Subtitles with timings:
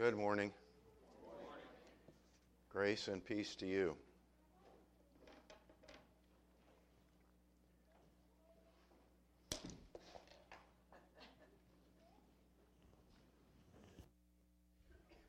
[0.00, 0.50] Good morning.
[2.72, 3.94] Grace and peace to you.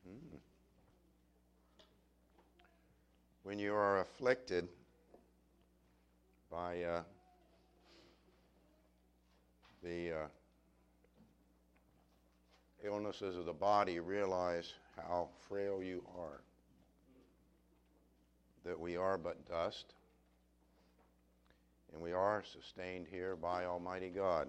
[0.06, 0.36] Hmm.
[3.42, 4.68] When you are afflicted
[6.50, 7.02] by uh,
[9.82, 10.26] the uh,
[13.20, 16.40] of the body, realize how frail you are.
[18.64, 19.92] That we are but dust,
[21.92, 24.48] and we are sustained here by Almighty God.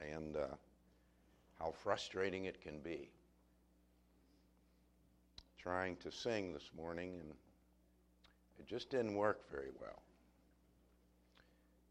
[0.00, 0.46] And uh,
[1.58, 3.10] how frustrating it can be.
[5.58, 7.30] Trying to sing this morning, and
[8.58, 10.00] it just didn't work very well.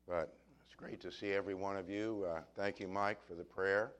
[0.07, 0.33] But
[0.65, 2.25] it's great to see every one of you.
[2.27, 3.91] Uh, thank you, Mike, for the prayer.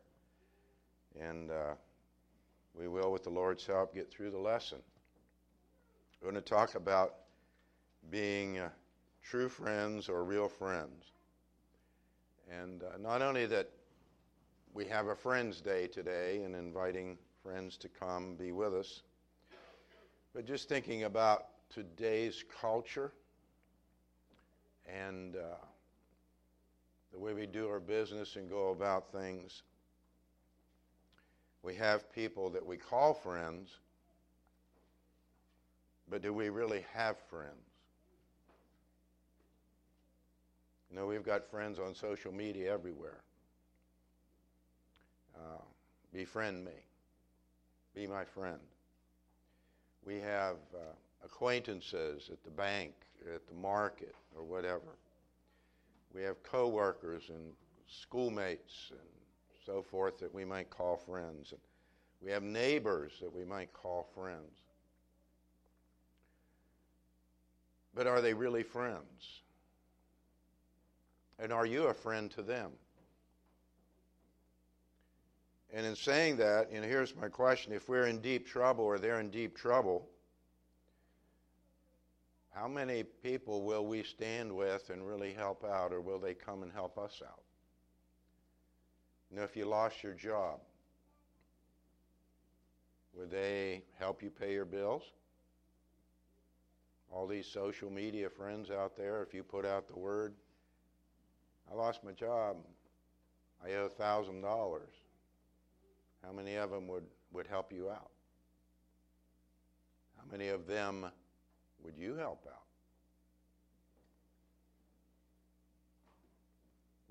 [1.18, 1.76] And uh,
[2.74, 4.80] we will, with the Lord's help, get through the lesson.
[6.22, 7.16] We're going to talk about
[8.12, 8.70] being uh,
[9.24, 11.12] true friends or real friends.
[12.50, 13.70] And uh, not only that
[14.74, 19.04] we have a Friends Day today and inviting friends to come be with us,
[20.34, 23.12] but just thinking about today's culture
[24.86, 25.56] and uh,
[27.12, 29.64] the way we do our business and go about things
[31.64, 33.70] we have people that we call friends,
[36.10, 37.54] but do we really have friends?
[40.90, 43.22] You know, we've got friends on social media everywhere.
[45.36, 45.62] Uh,
[46.14, 46.72] befriend me.
[47.94, 48.60] Be my friend.
[50.06, 50.94] We have uh,
[51.24, 52.94] acquaintances at the bank,
[53.34, 54.98] at the market, or whatever.
[56.14, 57.54] We have coworkers and
[57.88, 59.00] schoolmates and
[59.66, 61.52] so forth that we might call friends.
[61.52, 61.60] And
[62.22, 64.52] we have neighbors that we might call friends.
[67.94, 69.42] But are they really friends?
[71.40, 72.72] And are you a friend to them?
[75.74, 77.74] And in saying that, know, here's my question.
[77.74, 80.08] If we're in deep trouble or they're in deep trouble,
[82.52, 86.64] how many people will we stand with and really help out, or will they come
[86.64, 87.44] and help us out?
[89.30, 90.60] You know, if you lost your job,
[93.14, 95.04] would they help you pay your bills?
[97.12, 100.34] All these social media friends out there, if you put out the word,
[101.72, 102.58] I lost my job,
[103.64, 104.42] I owe $1,000,
[106.24, 108.12] how many of them would, would help you out?
[110.18, 111.06] How many of them
[111.84, 112.69] would you help out?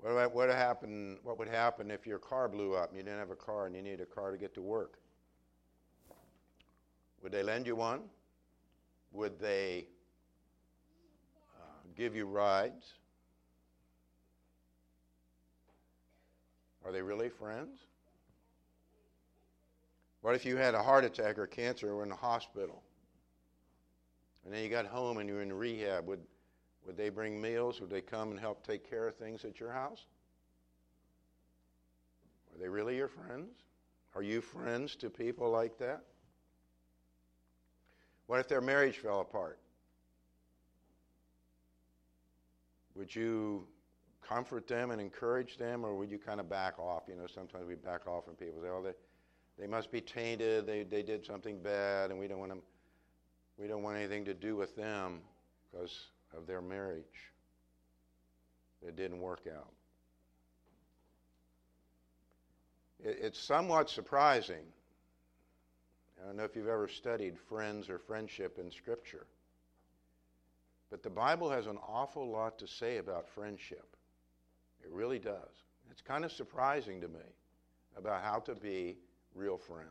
[0.01, 3.31] What would, happen, what would happen if your car blew up and you didn't have
[3.31, 4.99] a car and you need a car to get to work?
[7.21, 8.01] Would they lend you one?
[9.11, 9.87] Would they
[11.59, 11.63] uh,
[11.97, 12.93] give you rides?
[16.85, 17.79] Are they really friends?
[20.21, 22.83] What if you had a heart attack or cancer or were in the hospital?
[24.45, 26.07] And then you got home and you were in rehab.
[26.07, 26.21] Would,
[26.89, 27.79] would they bring meals?
[27.81, 30.05] Would they come and help take care of things at your house?
[32.51, 33.51] Are they really your friends?
[34.15, 36.01] Are you friends to people like that?
[38.25, 39.59] What if their marriage fell apart?
[42.95, 43.67] Would you
[44.27, 47.03] comfort them and encourage them, or would you kind of back off?
[47.07, 48.93] You know, sometimes we back off and people say, oh, they,
[49.59, 52.63] they must be tainted, they, they did something bad, and we don't want them,
[53.59, 55.19] we don't want anything to do with them
[55.71, 57.03] because of their marriage.
[58.85, 59.73] It didn't work out.
[63.01, 64.65] It's somewhat surprising.
[66.21, 69.25] I don't know if you've ever studied friends or friendship in Scripture,
[70.89, 73.95] but the Bible has an awful lot to say about friendship.
[74.83, 75.63] It really does.
[75.91, 77.19] It's kind of surprising to me
[77.97, 78.97] about how to be
[79.33, 79.87] real friends.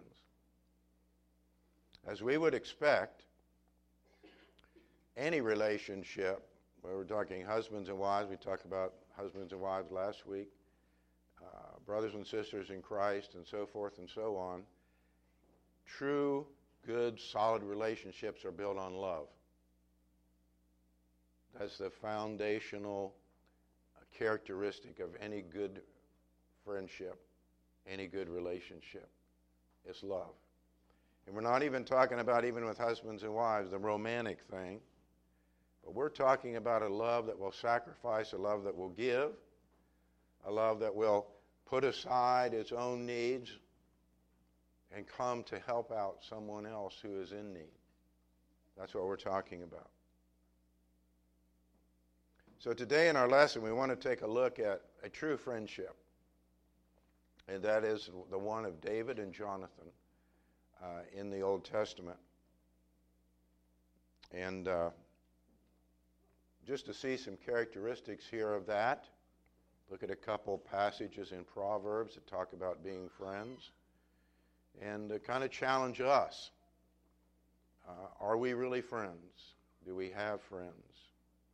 [2.06, 3.22] As we would expect,
[5.18, 6.48] any relationship,
[6.82, 10.48] where we're talking husbands and wives, we talked about husbands and wives last week,
[11.42, 14.62] uh, brothers and sisters in Christ, and so forth and so on.
[15.86, 16.46] True,
[16.86, 19.26] good, solid relationships are built on love.
[21.58, 23.14] That's the foundational
[24.16, 25.82] characteristic of any good
[26.64, 27.18] friendship,
[27.86, 29.08] any good relationship.
[29.84, 30.34] It's love.
[31.26, 34.80] And we're not even talking about, even with husbands and wives, the romantic thing.
[35.88, 39.30] But we're talking about a love that will sacrifice, a love that will give,
[40.44, 41.28] a love that will
[41.64, 43.50] put aside its own needs
[44.94, 47.72] and come to help out someone else who is in need.
[48.76, 49.88] That's what we're talking about.
[52.58, 55.96] So, today in our lesson, we want to take a look at a true friendship,
[57.48, 59.88] and that is the one of David and Jonathan
[60.82, 62.18] uh, in the Old Testament.
[64.34, 64.90] And uh,
[66.68, 69.06] just to see some characteristics here of that,
[69.90, 73.70] look at a couple passages in Proverbs that talk about being friends
[74.82, 76.50] and kind of challenge us.
[77.88, 79.54] Uh, are we really friends?
[79.86, 80.74] Do we have friends?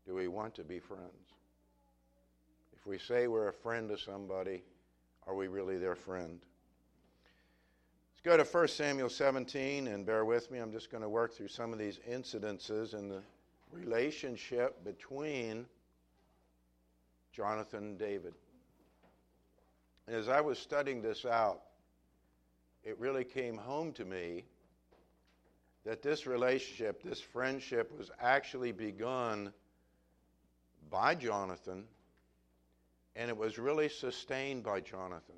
[0.05, 1.31] Do we want to be friends?
[2.77, 4.65] If we say we're a friend to somebody,
[5.29, 6.41] are we really their friend?
[8.11, 10.59] Let's go to 1 Samuel 17 and bear with me.
[10.59, 13.23] I'm just going to work through some of these incidences in the
[13.71, 15.67] relationship between
[17.33, 18.35] Jonathan and David.
[20.07, 21.61] And as I was studying this out,
[22.85, 24.45] it really came home to me
[25.85, 29.53] that this relationship, this friendship, was actually begun
[30.91, 31.85] by Jonathan,
[33.17, 35.37] and it was really sustained by Jonathan.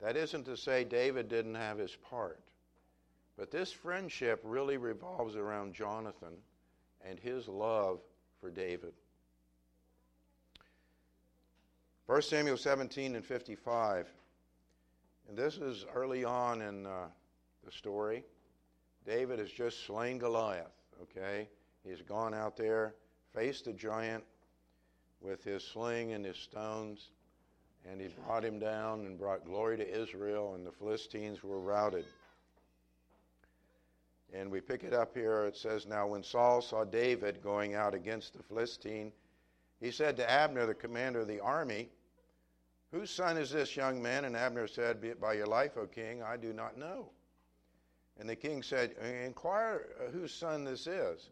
[0.00, 2.40] That isn't to say David didn't have his part,
[3.36, 6.34] but this friendship really revolves around Jonathan
[7.06, 8.00] and his love
[8.40, 8.92] for David.
[12.06, 14.08] 1 Samuel 17 and 55.
[15.28, 17.08] And this is early on in uh,
[17.64, 18.24] the story.
[19.06, 20.72] David has just slain Goliath,
[21.02, 21.48] okay?
[21.84, 22.94] He's gone out there,
[23.34, 24.24] faced the giant
[25.20, 27.10] with his sling and his stones,
[27.90, 32.04] and he brought him down and brought glory to Israel, and the Philistines were routed.
[34.34, 35.44] And we pick it up here.
[35.44, 39.12] It says, Now when Saul saw David going out against the Philistine,
[39.80, 41.88] he said to Abner, the commander of the army,
[42.90, 44.24] Whose son is this young man?
[44.24, 47.10] And Abner said, by your life, O king, I do not know.
[48.18, 48.92] And the king said,
[49.24, 51.28] Inquire whose son this is.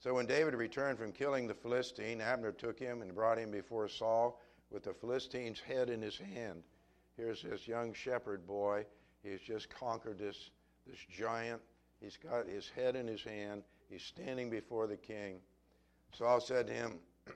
[0.00, 3.88] So when David returned from killing the Philistine, Abner took him and brought him before
[3.88, 4.40] Saul
[4.70, 6.62] with the Philistine's head in his hand.
[7.16, 8.84] Here's this young shepherd boy.
[9.22, 10.50] He's just conquered this,
[10.86, 11.62] this giant.
[12.00, 13.62] He's got his head in his hand.
[13.88, 15.40] He's standing before the king.
[16.12, 16.98] Saul said to him,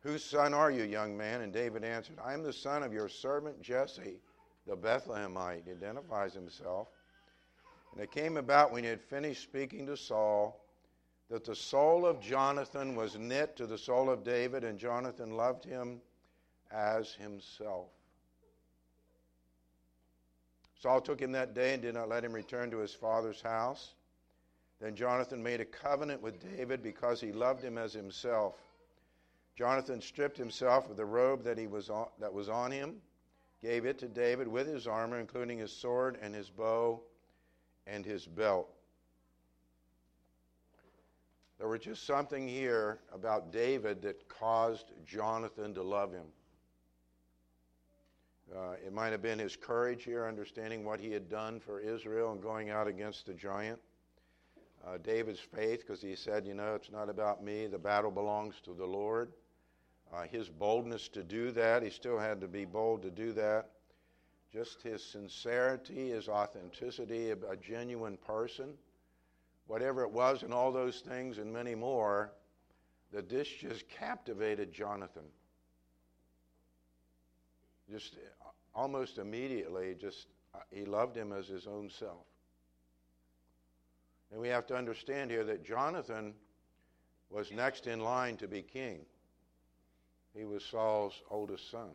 [0.00, 1.40] Whose son are you, young man?
[1.40, 4.20] And David answered, I am the son of your servant Jesse,
[4.66, 5.64] the Bethlehemite.
[5.64, 6.88] He identifies himself.
[7.92, 10.62] And it came about when he had finished speaking to Saul
[11.28, 15.64] that the soul of Jonathan was knit to the soul of David, and Jonathan loved
[15.64, 16.00] him
[16.70, 17.88] as himself.
[20.78, 23.94] Saul took him that day and did not let him return to his father's house.
[24.80, 28.56] Then Jonathan made a covenant with David because he loved him as himself.
[29.56, 32.96] Jonathan stripped himself of the robe that, he was on, that was on him,
[33.62, 37.00] gave it to David with his armor, including his sword and his bow
[37.86, 38.68] and his belt.
[41.58, 46.26] There was just something here about David that caused Jonathan to love him.
[48.54, 52.32] Uh, it might have been his courage here, understanding what he had done for Israel
[52.32, 53.78] and going out against the giant.
[54.86, 58.54] Uh, David's faith, because he said, You know, it's not about me, the battle belongs
[58.64, 59.32] to the Lord.
[60.14, 63.70] Uh, his boldness to do that, he still had to be bold to do that.
[64.52, 68.74] Just his sincerity, his authenticity, a, genuine person,
[69.66, 72.32] whatever it was, and all those things and many more,
[73.12, 75.24] that this just captivated Jonathan.
[77.90, 78.16] Just
[78.76, 82.26] almost immediately, just uh, he loved him as his own self.
[84.30, 86.34] And we have to understand here that Jonathan
[87.30, 89.00] was next in line to be king.
[90.36, 91.90] He was Saul's oldest son.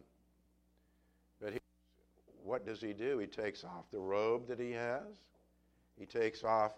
[1.40, 1.60] But he,
[2.44, 3.20] what does he do?
[3.20, 5.04] He takes off the robe that he has,
[6.00, 6.74] he takes off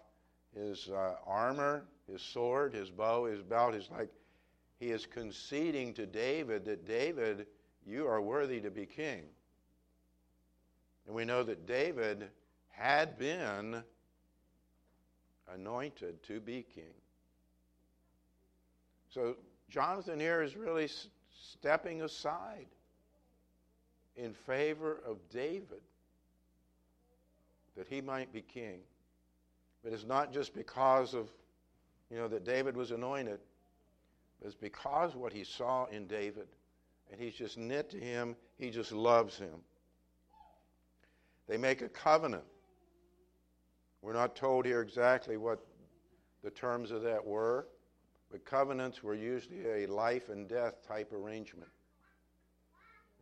[0.54, 3.74] his uh, armor, his sword, his bow, his belt.
[3.74, 4.10] He's like,
[4.78, 7.46] he is conceding to David that David,
[7.86, 9.22] you are worthy to be king.
[11.06, 12.28] And we know that David
[12.70, 13.82] had been
[15.52, 16.94] anointed to be king.
[19.10, 19.36] So
[19.68, 20.88] Jonathan here is really
[21.30, 22.66] stepping aside
[24.16, 25.82] in favor of David
[27.76, 28.80] that he might be king.
[29.82, 31.28] But it's not just because of,
[32.10, 33.40] you know, that David was anointed,
[34.44, 36.46] it's because what he saw in David.
[37.10, 39.60] And he's just knit to him, he just loves him.
[41.48, 42.44] They make a covenant.
[44.02, 45.60] We're not told here exactly what
[46.42, 47.66] the terms of that were.
[48.30, 51.70] But covenants were usually a life and death type arrangement.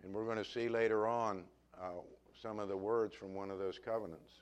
[0.02, 1.44] And we're going to see later on
[1.78, 2.00] uh,
[2.40, 4.32] some of the words from one of those covenants.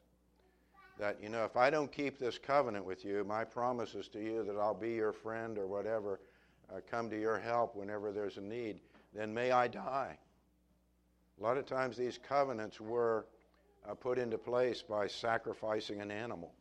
[0.99, 4.45] That, you know, if I don't keep this covenant with you, my promises to you
[4.45, 6.21] that I'll be your friend or whatever,
[6.73, 8.81] uh, come to your help whenever there's a need,
[9.15, 10.19] then may I die.
[11.41, 13.27] A lot of times these covenants were
[13.89, 16.53] uh, put into place by sacrificing an animal.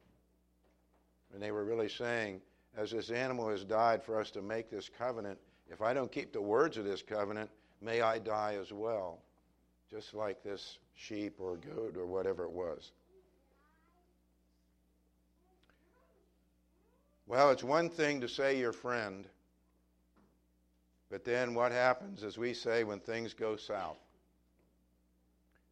[1.33, 2.41] And they were really saying,
[2.77, 5.38] as this animal has died for us to make this covenant,
[5.71, 7.49] if I don't keep the words of this covenant,
[7.81, 9.19] may I die as well,
[9.89, 12.91] just like this sheep or goat or whatever it was.
[17.27, 19.27] Well, it's one thing to say your friend,
[21.11, 23.99] but then what happens, as we say, when things go south?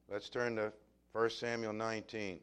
[0.10, 0.72] Let's turn to
[1.14, 2.40] 1 Samuel 19.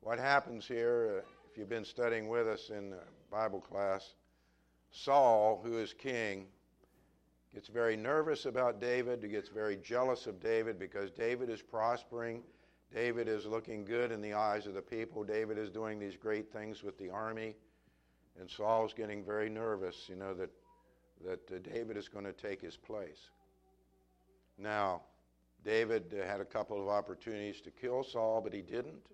[0.00, 2.94] What happens here, uh, if you've been studying with us in
[3.30, 4.14] Bible class,
[4.90, 6.46] Saul, who is king,
[7.54, 12.42] gets very nervous about David, he gets very jealous of David because David is prospering.
[12.92, 15.24] David is looking good in the eyes of the people.
[15.24, 17.54] David is doing these great things with the army.
[18.38, 20.50] And Saul's getting very nervous, you know, that,
[21.24, 23.30] that uh, David is going to take his place.
[24.58, 25.02] Now,
[25.64, 29.06] David uh, had a couple of opportunities to kill Saul, but he didn't.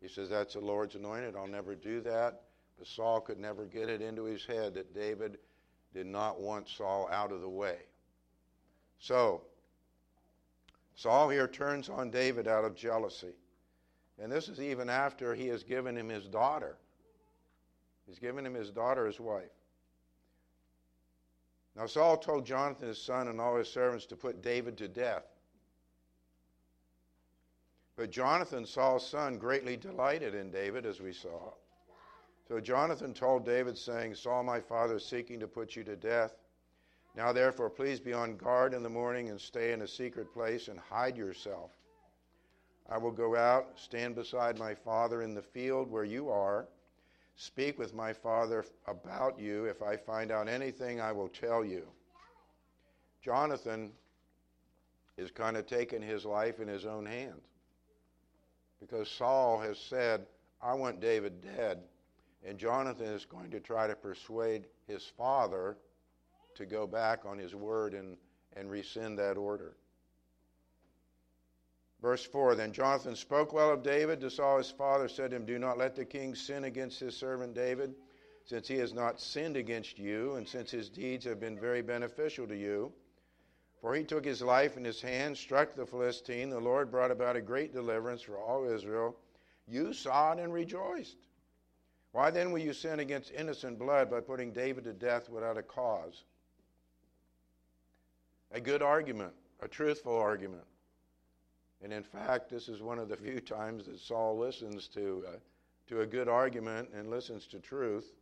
[0.00, 1.36] He says, That's the Lord's anointed.
[1.36, 2.42] I'll never do that.
[2.78, 5.38] But Saul could never get it into his head that David
[5.94, 7.76] did not want Saul out of the way.
[8.98, 9.42] So,
[10.94, 13.34] Saul here turns on David out of jealousy.
[14.20, 16.76] And this is even after he has given him his daughter.
[18.06, 19.50] He's given him his daughter as wife.
[21.74, 25.24] Now, Saul told Jonathan, his son, and all his servants to put David to death.
[28.02, 31.52] But Jonathan, Saul's son, greatly delighted in David, as we saw.
[32.48, 36.34] So Jonathan told David, saying, Saul, my father, is seeking to put you to death.
[37.14, 40.66] Now, therefore, please be on guard in the morning and stay in a secret place
[40.66, 41.70] and hide yourself.
[42.90, 46.66] I will go out, stand beside my father in the field where you are,
[47.36, 49.66] speak with my father about you.
[49.66, 51.86] If I find out anything, I will tell you.
[53.22, 53.92] Jonathan
[55.16, 57.51] is kind of taking his life in his own hands
[58.82, 60.26] because Saul has said,
[60.60, 61.78] I want David dead.
[62.44, 65.76] And Jonathan is going to try to persuade his father
[66.56, 68.16] to go back on his word and,
[68.56, 69.76] and rescind that order.
[72.00, 75.46] Verse 4 Then Jonathan spoke well of David to Saul his father, said to him,
[75.46, 77.94] Do not let the king sin against his servant David,
[78.44, 82.48] since he has not sinned against you, and since his deeds have been very beneficial
[82.48, 82.92] to you.
[83.82, 86.50] For he took his life in his hand, struck the Philistine.
[86.50, 89.16] The Lord brought about a great deliverance for all Israel.
[89.66, 91.18] You saw it and rejoiced.
[92.12, 95.62] Why then will you sin against innocent blood by putting David to death without a
[95.62, 96.22] cause?
[98.52, 100.64] A good argument, a truthful argument.
[101.82, 105.36] And in fact, this is one of the few times that Saul listens to, uh,
[105.88, 108.12] to a good argument and listens to truth.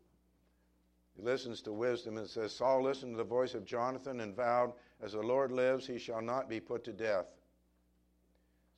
[1.17, 4.73] He listens to wisdom and says, Saul listened to the voice of Jonathan and vowed,
[5.03, 7.27] As the Lord lives, he shall not be put to death.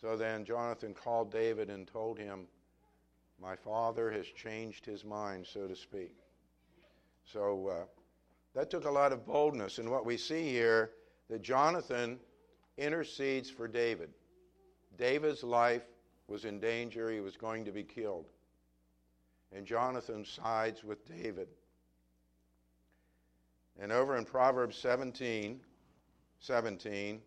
[0.00, 2.46] So then Jonathan called David and told him,
[3.40, 6.14] My father has changed his mind, so to speak.
[7.24, 7.84] So uh,
[8.54, 9.78] that took a lot of boldness.
[9.78, 10.90] And what we see here,
[11.28, 12.18] that Jonathan
[12.76, 14.10] intercedes for David.
[14.98, 15.84] David's life
[16.28, 18.26] was in danger, he was going to be killed.
[19.54, 21.48] And Jonathan sides with David.
[23.80, 25.60] And over in Proverbs 17,
[26.42, 27.20] 17,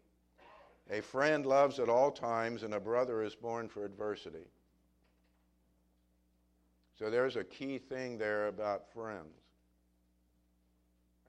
[0.91, 4.45] a friend loves at all times, and a brother is born for adversity.
[6.99, 9.39] So there's a key thing there about friends.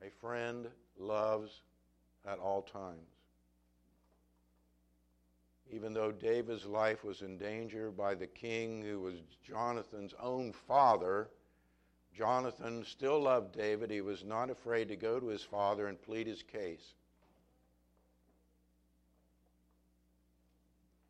[0.05, 0.67] A friend
[0.99, 1.63] loves
[2.27, 3.09] at all times.
[5.73, 9.15] Even though David's life was in danger by the king who was
[9.45, 11.29] Jonathan's own father,
[12.17, 13.91] Jonathan still loved David.
[13.91, 16.95] He was not afraid to go to his father and plead his case.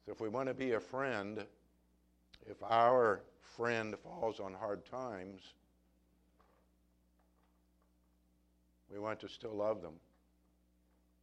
[0.06, 1.44] So, if we want to be a friend,
[2.48, 3.22] if our
[3.56, 5.42] friend falls on hard times,
[8.92, 9.94] we want to still love them.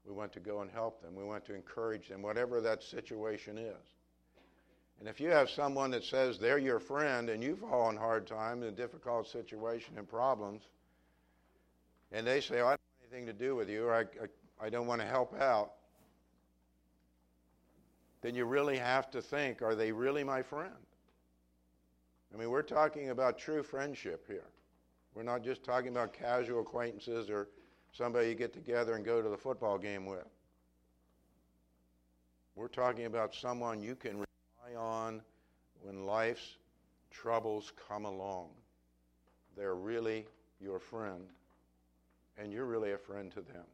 [0.05, 1.15] We want to go and help them.
[1.15, 3.73] We want to encourage them, whatever that situation is.
[4.99, 8.27] And if you have someone that says they're your friend and you fall in hard
[8.27, 10.63] times and difficult situation and problems,
[12.11, 14.65] and they say, oh, I don't have anything to do with you, or I, I,
[14.65, 15.71] I don't want to help out,
[18.23, 20.71] then you really have to think, are they really my friend?
[22.33, 24.47] I mean, we're talking about true friendship here.
[25.13, 27.49] We're not just talking about casual acquaintances or
[27.91, 30.25] somebody you get together and go to the football game with.
[32.55, 35.21] We're talking about someone you can rely on
[35.81, 36.57] when life's
[37.11, 38.49] troubles come along.
[39.57, 40.25] They're really
[40.61, 41.27] your friend,
[42.37, 43.65] and you're really a friend to them.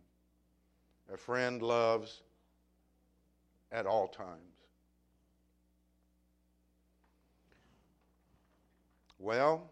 [1.13, 2.23] A friend loves
[3.71, 4.59] at all times.
[9.17, 9.69] Well,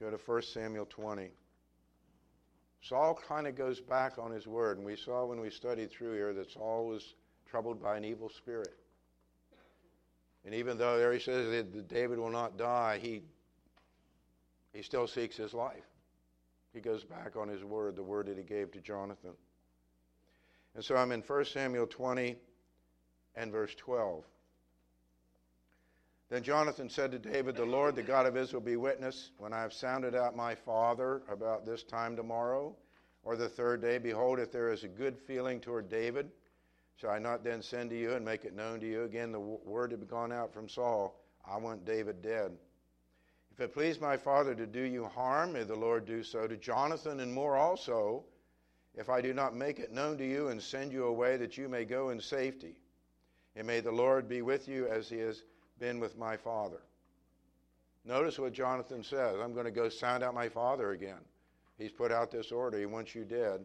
[0.00, 1.30] go to 1 Samuel 20.
[2.80, 6.14] Saul kind of goes back on his word, and we saw when we studied through
[6.14, 7.14] here that Saul was
[7.50, 8.74] troubled by an evil spirit.
[10.44, 13.22] And even though there he says that David will not die, he,
[14.72, 15.84] he still seeks his life.
[16.74, 19.32] He goes back on his word, the word that he gave to Jonathan.
[20.74, 22.36] And so I'm in 1 Samuel 20
[23.36, 24.24] and verse 12.
[26.30, 29.60] Then Jonathan said to David, The Lord, the God of Israel, be witness, when I
[29.60, 32.74] have sounded out my father about this time tomorrow,
[33.22, 36.30] or the third day, behold, if there is a good feeling toward David,
[36.96, 39.04] shall I not then send to you and make it known to you?
[39.04, 42.52] Again, the word had gone out from Saul, I want David dead.
[43.52, 46.56] If it please my father to do you harm, may the Lord do so to
[46.56, 48.24] Jonathan and more also,
[48.96, 51.68] if I do not make it known to you and send you away that you
[51.68, 52.74] may go in safety.
[53.56, 55.42] And may the Lord be with you as he has
[55.78, 56.80] been with my father.
[58.04, 61.20] Notice what Jonathan says I'm going to go sound out my father again.
[61.78, 62.78] He's put out this order.
[62.78, 63.64] He wants you dead.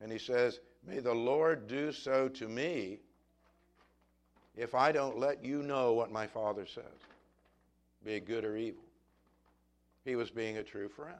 [0.00, 2.98] And he says, May the Lord do so to me
[4.56, 6.84] if I don't let you know what my father says,
[8.04, 8.84] be it good or evil.
[10.04, 11.18] He was being a true friend.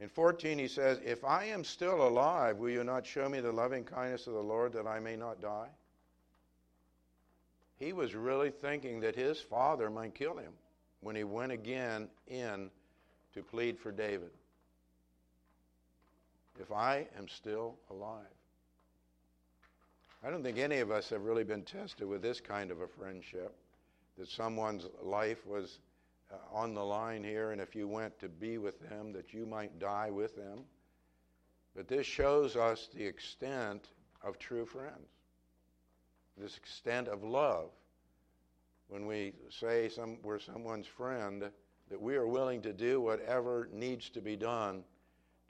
[0.00, 3.50] In 14, he says, If I am still alive, will you not show me the
[3.50, 5.68] loving kindness of the Lord that I may not die?
[7.78, 10.52] He was really thinking that his father might kill him
[11.00, 12.70] when he went again in
[13.34, 14.30] to plead for David.
[16.60, 18.24] If I am still alive.
[20.24, 22.88] I don't think any of us have really been tested with this kind of a
[22.88, 23.54] friendship,
[24.18, 25.78] that someone's life was
[26.30, 29.46] uh, on the line here, and if you went to be with them, that you
[29.46, 30.60] might die with them.
[31.74, 33.88] But this shows us the extent
[34.22, 35.08] of true friends
[36.40, 37.70] this extent of love
[38.88, 41.42] when we say some, we're someone's friend,
[41.90, 44.82] that we are willing to do whatever needs to be done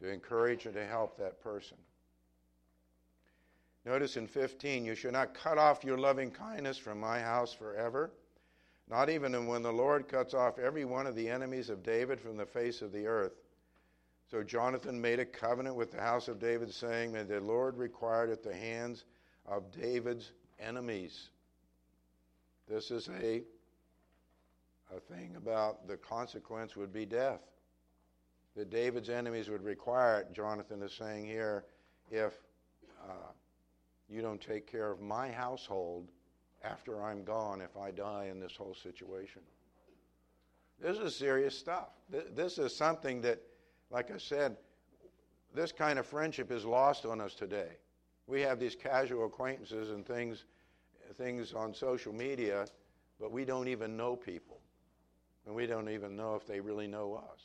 [0.01, 1.77] to encourage and to help that person.
[3.85, 8.11] Notice in 15, you shall not cut off your loving kindness from my house forever,
[8.91, 12.37] not even when the Lord cuts off every one of the enemies of David from
[12.37, 13.35] the face of the earth.
[14.31, 18.31] So Jonathan made a covenant with the house of David, saying, May the Lord require
[18.31, 19.05] at the hands
[19.47, 21.31] of David's enemies.
[22.69, 23.43] This is a,
[24.95, 27.41] a thing about the consequence would be death.
[28.57, 31.65] That David's enemies would require it, Jonathan is saying here,
[32.11, 32.33] if
[33.03, 33.33] uh,
[34.11, 36.09] you don't take care of my household
[36.69, 39.43] after I'm gone, if I die in this whole situation.
[40.81, 41.89] This is serious stuff.
[42.35, 43.41] This is something that,
[43.91, 44.57] like I said,
[45.55, 47.71] this kind of friendship is lost on us today.
[48.27, 50.45] We have these casual acquaintances and things,
[51.17, 52.67] things on social media,
[53.19, 54.61] but we don't even know people.
[55.47, 57.41] And we don't even know if they really know us.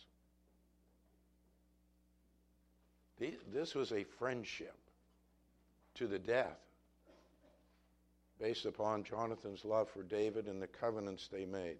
[3.53, 4.75] This was a friendship
[5.95, 6.59] to the death
[8.43, 11.77] based upon Jonathan's love for David and the covenants they made.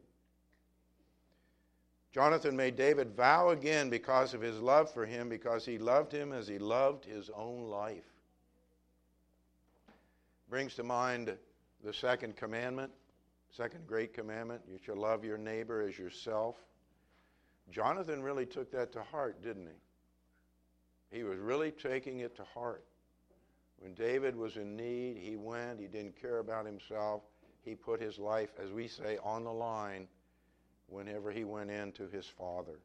[2.14, 6.32] Jonathan made David vow again because of his love for him, because he loved him
[6.32, 8.14] as he loved his own life
[10.54, 11.36] brings to mind
[11.84, 12.92] the second commandment,
[13.50, 16.58] second great commandment you shall love your neighbor as yourself.
[17.72, 21.18] Jonathan really took that to heart, didn't he?
[21.18, 22.86] He was really taking it to heart.
[23.84, 27.22] When David was in need, he went, he didn't care about himself.
[27.66, 30.08] He put his life, as we say, on the line
[30.88, 32.80] whenever he went in to his father.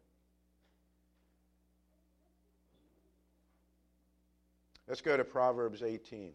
[4.89, 6.33] Let's go to Proverbs 18.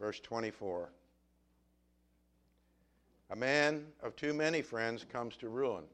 [0.00, 0.90] Verse 24.
[3.30, 5.84] A man of too many friends comes to ruin.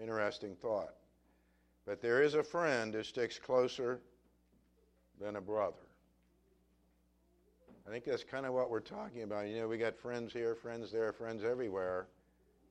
[0.00, 0.94] Interesting thought.
[1.86, 4.00] But there is a friend who sticks closer
[5.20, 5.76] than a brother.
[7.86, 9.46] I think that's kind of what we're talking about.
[9.46, 12.08] You know, we got friends here, friends there, friends everywhere,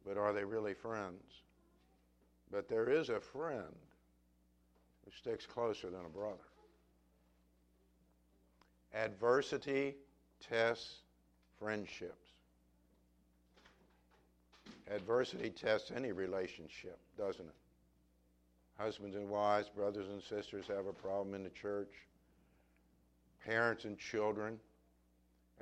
[0.06, 1.24] but are they really friends?
[2.52, 3.74] But there is a friend
[5.06, 6.38] who sticks closer than a brother.
[8.94, 9.96] Adversity
[10.40, 11.02] tests
[11.60, 12.25] friendships.
[14.94, 17.56] Adversity tests any relationship, doesn't it?
[18.78, 21.92] Husbands and wives, brothers and sisters have a problem in the church.
[23.46, 24.60] Parents and children.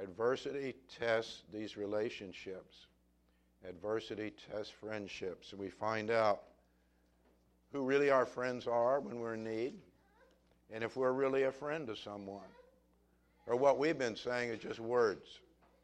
[0.02, 2.88] Adversity tests these relationships.
[3.68, 5.52] Adversity tests friendships.
[5.52, 6.42] And we find out
[7.72, 9.74] who really our friends are when we're in need
[10.72, 12.42] and if we're really a friend to someone.
[13.46, 15.40] Or what we've been saying is just words,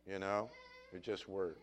[0.08, 0.50] you know?
[0.92, 1.60] They're just words.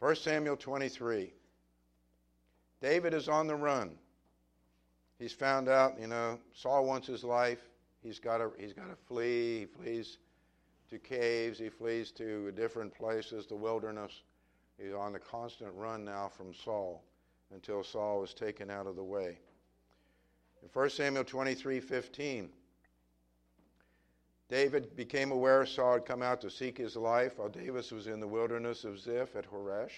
[0.00, 1.30] 1 Samuel 23.
[2.80, 3.92] David is on the run.
[5.18, 7.60] He's found out, you know, Saul wants his life.
[8.02, 9.60] He's got to he's got to flee.
[9.60, 10.16] He flees
[10.88, 11.58] to caves.
[11.58, 14.22] He flees to different places, the wilderness.
[14.78, 17.04] He's on the constant run now from Saul
[17.52, 19.38] until Saul is taken out of the way.
[20.62, 22.48] In 1 Samuel 23:15,
[24.50, 28.18] David became aware Saul had come out to seek his life while David was in
[28.18, 29.92] the wilderness of Ziph at Horesh.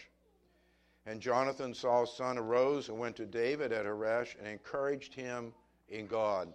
[1.06, 5.54] And Jonathan, Saul's son, arose and went to David at Horesh and encouraged him
[5.88, 6.52] in God.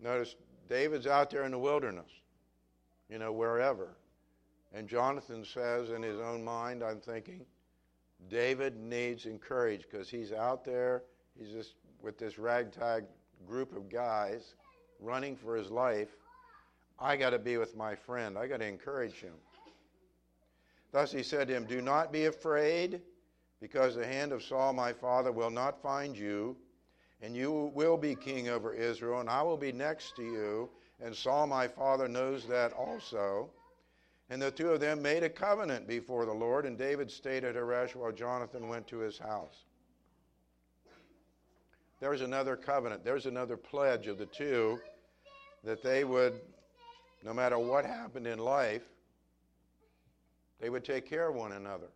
[0.00, 0.34] Notice
[0.68, 2.10] David's out there in the wilderness,
[3.08, 3.96] you know, wherever.
[4.74, 7.46] And Jonathan says in his own mind, I'm thinking,
[8.28, 11.04] David needs encouragement because he's out there,
[11.38, 13.04] he's just with this ragtag
[13.46, 14.54] group of guys
[15.02, 16.08] running for his life.
[16.98, 19.34] I got to be with my friend, I got to encourage him.
[20.92, 23.00] Thus he said to him, Do not be afraid,
[23.60, 26.56] because the hand of Saul my father will not find you,
[27.22, 30.70] and you will be king over Israel, and I will be next to you.
[31.00, 33.50] And Saul my father knows that also.
[34.30, 37.54] And the two of them made a covenant before the Lord, and David stayed at
[37.54, 39.64] Horesh while Jonathan went to his house.
[42.00, 44.80] There's another covenant, there's another pledge of the two
[45.64, 46.40] that they would,
[47.24, 48.82] no matter what happened in life,
[50.60, 51.88] they would take care of one another.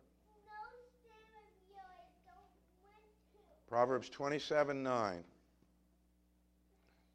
[3.67, 5.23] Proverbs 27 9.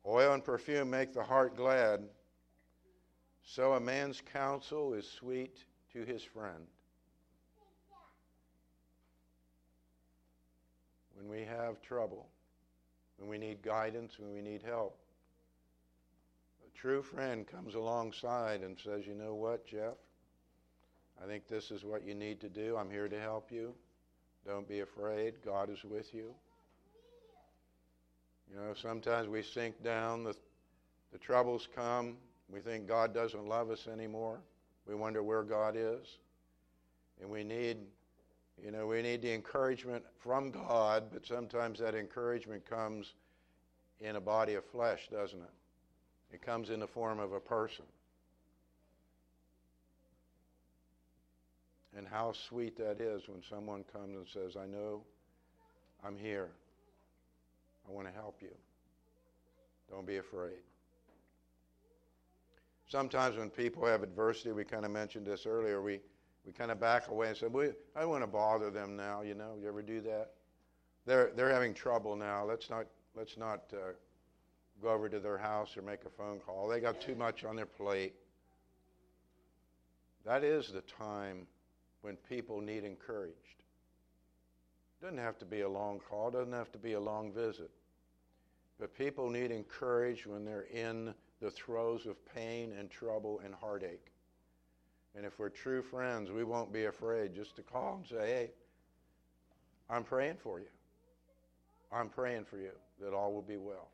[0.04, 2.02] Oil and perfume make the heart glad,
[3.44, 6.66] so a man's counsel is sweet to his friend.
[11.14, 12.28] When we have trouble,
[13.16, 14.98] when we need guidance, when we need help,
[16.74, 19.94] true friend comes alongside and says, You know what, Jeff?
[21.22, 22.76] I think this is what you need to do.
[22.76, 23.74] I'm here to help you.
[24.46, 25.34] Don't be afraid.
[25.44, 26.34] God is with you.
[28.50, 30.34] You know, sometimes we sink down, the,
[31.12, 32.16] the troubles come,
[32.52, 34.40] we think God doesn't love us anymore.
[34.86, 36.18] We wonder where God is.
[37.20, 37.78] And we need,
[38.62, 43.14] you know, we need the encouragement from God, but sometimes that encouragement comes
[44.00, 45.50] in a body of flesh, doesn't it?
[46.32, 47.84] It comes in the form of a person.
[51.96, 55.02] And how sweet that is when someone comes and says, I know
[56.04, 56.48] I'm here.
[57.86, 58.54] I want to help you.
[59.90, 60.62] Don't be afraid.
[62.88, 66.00] Sometimes when people have adversity, we kind of mentioned this earlier, we,
[66.46, 69.22] we kind of back away and say, well, I don't want to bother them now,
[69.22, 69.56] you know.
[69.60, 70.30] You ever do that?
[71.04, 72.44] They're, they're having trouble now.
[72.44, 73.92] Let's not, let's not uh,
[74.82, 76.68] go over to their house or make a phone call.
[76.68, 78.14] They got too much on their plate.
[80.24, 81.46] That is the time
[82.02, 83.36] when people need encouraged.
[85.00, 87.70] Doesn't have to be a long call, doesn't have to be a long visit.
[88.78, 94.12] But people need encouraged when they're in the throes of pain and trouble and heartache.
[95.14, 98.50] And if we're true friends, we won't be afraid just to call and say, hey,
[99.90, 100.66] I'm praying for you.
[101.92, 103.88] I'm praying for you that all will be well.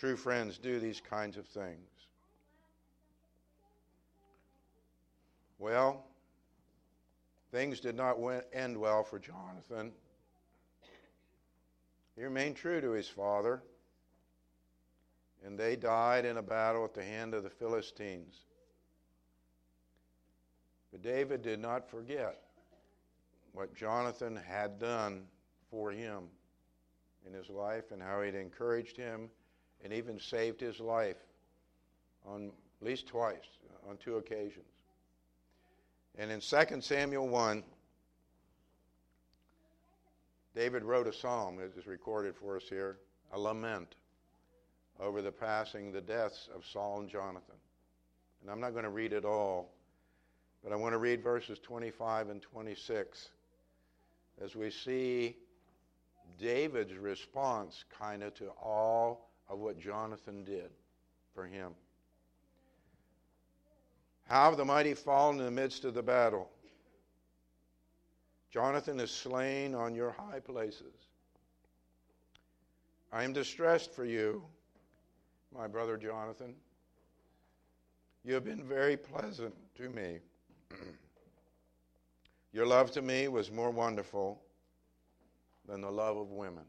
[0.00, 1.90] True friends do these kinds of things.
[5.58, 6.06] Well,
[7.52, 8.16] things did not
[8.54, 9.92] end well for Jonathan.
[12.16, 13.62] He remained true to his father,
[15.44, 18.46] and they died in a battle at the hand of the Philistines.
[20.92, 22.40] But David did not forget
[23.52, 25.26] what Jonathan had done
[25.70, 26.22] for him
[27.26, 29.28] in his life and how he'd encouraged him
[29.84, 31.16] and even saved his life
[32.26, 34.66] on at least twice, on two occasions.
[36.18, 37.62] And in 2 Samuel 1,
[40.54, 42.98] David wrote a psalm that is recorded for us here,
[43.32, 43.94] a lament
[44.98, 47.54] over the passing, the deaths of Saul and Jonathan.
[48.42, 49.72] And I'm not going to read it all,
[50.62, 53.30] but I want to read verses 25 and 26
[54.42, 55.36] as we see
[56.38, 60.70] David's response kind of to all of what Jonathan did
[61.34, 61.72] for him.
[64.28, 66.48] How have the mighty fallen in the midst of the battle?
[68.52, 70.94] Jonathan is slain on your high places.
[73.12, 74.44] I am distressed for you,
[75.52, 76.54] my brother Jonathan.
[78.24, 80.18] You have been very pleasant to me.
[82.52, 84.40] Your love to me was more wonderful
[85.66, 86.64] than the love of women.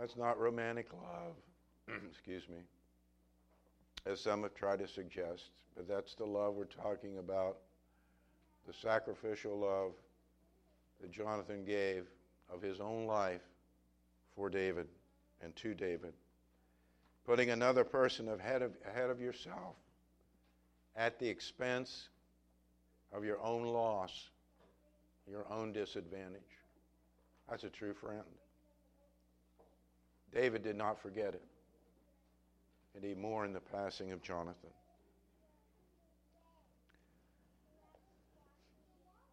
[0.00, 1.34] That's not romantic love,
[2.10, 2.56] excuse me,
[4.06, 7.58] as some have tried to suggest, but that's the love we're talking about
[8.66, 9.92] the sacrificial love
[11.02, 12.06] that Jonathan gave
[12.50, 13.42] of his own life
[14.34, 14.86] for David
[15.42, 16.14] and to David.
[17.26, 19.76] Putting another person ahead of, ahead of yourself
[20.96, 22.08] at the expense
[23.12, 24.30] of your own loss,
[25.30, 26.40] your own disadvantage.
[27.50, 28.24] That's a true friend.
[30.32, 31.42] David did not forget it,
[32.94, 34.70] and he mourned the passing of Jonathan.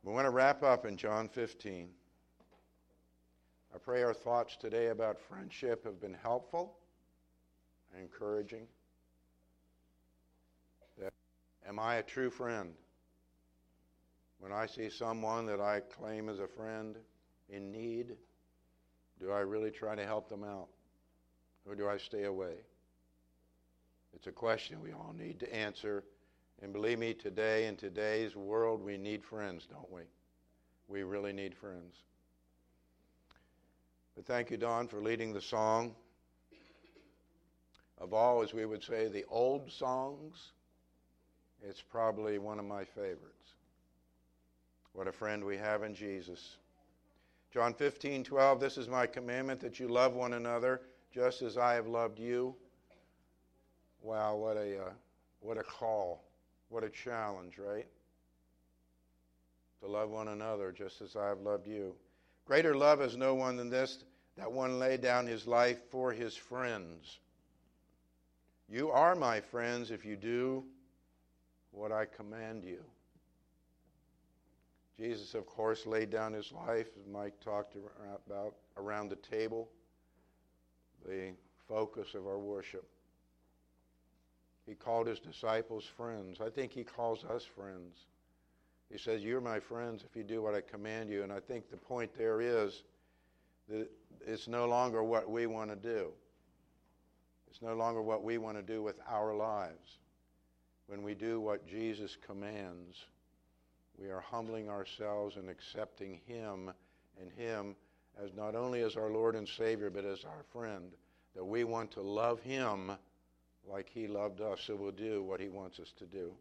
[0.04, 1.90] We want to wrap up in John 15.
[3.76, 6.78] I pray our thoughts today about friendship have been helpful
[7.94, 8.68] and encouraging.
[10.98, 11.14] That,
[11.68, 12.74] am I a true friend?
[14.40, 16.96] When I see someone that I claim as a friend
[17.50, 18.16] in need,
[19.20, 20.70] do I really try to help them out?
[21.68, 22.54] Or do I stay away?
[24.16, 26.04] It's a question we all need to answer.
[26.62, 30.02] And believe me, today, in today's world, we need friends, don't we?
[30.88, 31.96] We really need friends.
[34.16, 35.94] But thank you, Don, for leading the song.
[38.00, 40.52] Of all, as we would say, the old songs,
[41.62, 43.54] it's probably one of my favorites.
[44.94, 46.58] What a friend we have in Jesus.
[47.52, 50.82] John 15, 12, this is my commandment that you love one another
[51.18, 52.54] just as I have loved you.
[54.04, 54.90] Wow, what a, uh,
[55.40, 56.24] what a call.
[56.70, 57.88] What a challenge, right?
[59.82, 61.96] To love one another just as I have loved you.
[62.46, 64.04] Greater love is no one than this,
[64.38, 67.18] that one lay down his life for his friends.
[68.70, 70.66] You are my friends if you do
[71.72, 72.84] what I command you.
[75.00, 77.76] Jesus, of course, laid down his life, as Mike talked
[78.28, 79.68] about, around the table,
[81.06, 81.34] the
[81.68, 82.88] focus of our worship.
[84.66, 86.40] He called his disciples friends.
[86.42, 87.96] I think he calls us friends.
[88.92, 91.24] He says, You're my friends if you do what I command you.
[91.24, 92.84] And I think the point there is
[93.70, 93.90] that
[94.26, 96.10] it's no longer what we want to do.
[97.50, 100.00] It's no longer what we want to do with our lives.
[100.88, 103.06] When we do what Jesus commands,
[103.98, 106.72] we are humbling ourselves and accepting Him
[107.20, 107.76] and Him
[108.24, 110.92] as not only as our Lord and Savior, but as our friend.
[111.36, 112.92] That we want to love Him
[113.70, 116.32] like He loved us, so we'll do what He wants us to do.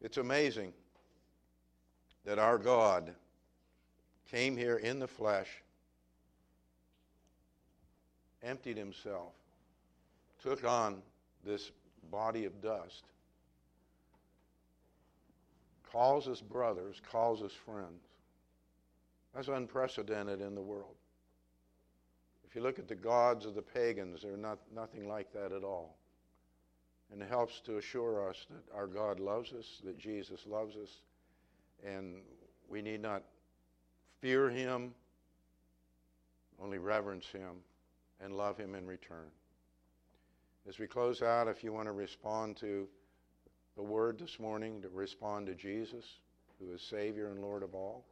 [0.00, 0.72] It's amazing
[2.24, 3.14] that our God
[4.30, 5.48] came here in the flesh,
[8.42, 9.32] emptied Himself,
[10.42, 11.02] took on
[11.44, 11.70] this
[12.10, 13.04] body of dust
[15.90, 18.07] calls us brothers, calls us friends.
[19.38, 20.96] That's unprecedented in the world.
[22.44, 25.62] If you look at the gods of the pagans, they're not, nothing like that at
[25.62, 25.96] all.
[27.12, 30.88] And it helps to assure us that our God loves us, that Jesus loves us,
[31.86, 32.16] and
[32.68, 33.22] we need not
[34.20, 34.92] fear him,
[36.60, 37.58] only reverence him
[38.20, 39.30] and love him in return.
[40.68, 42.88] As we close out, if you want to respond to
[43.76, 46.04] the word this morning to respond to Jesus,
[46.58, 48.04] who is Savior and Lord of all,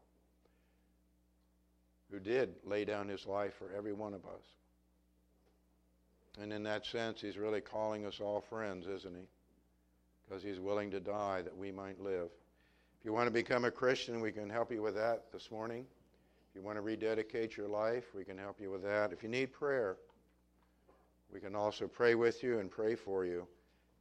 [2.10, 4.42] who did lay down his life for every one of us.
[6.40, 9.26] And in that sense, he's really calling us all friends, isn't he?
[10.28, 12.28] Because he's willing to die that we might live.
[12.98, 15.86] If you want to become a Christian, we can help you with that this morning.
[16.50, 19.12] If you want to rededicate your life, we can help you with that.
[19.12, 19.96] If you need prayer,
[21.32, 23.46] we can also pray with you and pray for you.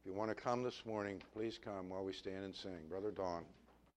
[0.00, 2.78] If you want to come this morning, please come while we stand and sing.
[2.88, 3.44] Brother Don.